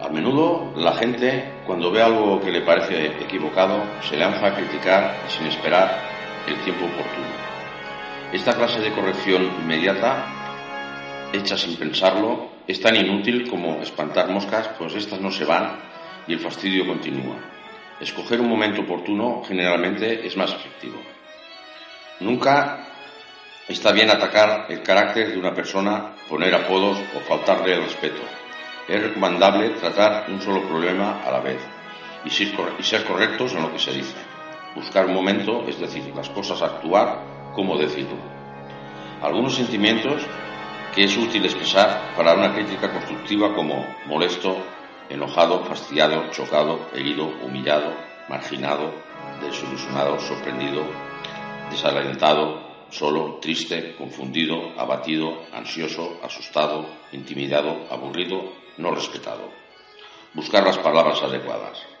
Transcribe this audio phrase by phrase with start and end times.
[0.00, 5.16] A menudo la gente, cuando ve algo que le parece equivocado, se lanza a criticar
[5.26, 5.98] sin esperar
[6.46, 7.26] el tiempo oportuno.
[8.32, 10.24] Esta clase de corrección inmediata,
[11.32, 15.80] hecha sin pensarlo, es tan inútil como espantar moscas, pues estas no se van
[16.28, 17.36] y el fastidio continúa.
[17.98, 21.00] Escoger un momento oportuno generalmente es más efectivo.
[22.20, 22.86] Nunca
[23.66, 28.22] está bien atacar el carácter de una persona, poner apodos o faltarle el respeto.
[28.88, 31.60] Es recomendable tratar un solo problema a la vez
[32.24, 34.16] y ser correctos en lo que se dice.
[34.74, 37.20] Buscar un momento, es decir, las cosas actuar
[37.54, 38.16] como decirlo.
[39.20, 40.22] Algunos sentimientos
[40.94, 44.56] que es útil expresar para una crítica constructiva como molesto,
[45.10, 47.92] enojado, fastidiado, chocado, herido, humillado,
[48.28, 48.92] marginado,
[49.42, 50.82] desilusionado, sorprendido,
[51.70, 59.50] desalentado, solo, triste, confundido, abatido, ansioso, asustado, intimidado, aburrido, no respetado.
[60.34, 61.97] Buscar las palabras adecuadas.